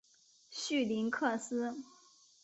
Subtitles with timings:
[0.49, 1.75] 绪林克斯。